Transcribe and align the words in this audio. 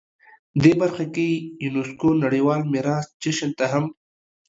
دې 0.63 0.73
برخه 0.81 1.05
کې 1.15 1.27
یونسکو 1.65 2.09
نړیوال 2.23 2.61
میراث 2.71 3.05
جشن 3.21 3.49
ته 3.59 3.65
هم 3.71 3.85